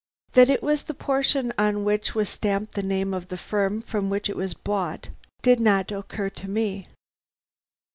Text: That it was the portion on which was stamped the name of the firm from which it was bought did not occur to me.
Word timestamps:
That 0.31 0.49
it 0.49 0.63
was 0.63 0.81
the 0.81 0.95
portion 0.95 1.53
on 1.59 1.83
which 1.83 2.15
was 2.15 2.27
stamped 2.27 2.73
the 2.73 2.81
name 2.81 3.13
of 3.13 3.29
the 3.29 3.37
firm 3.37 3.83
from 3.83 4.09
which 4.09 4.31
it 4.31 4.35
was 4.35 4.55
bought 4.55 5.09
did 5.43 5.59
not 5.59 5.91
occur 5.91 6.31
to 6.31 6.49
me. 6.49 6.87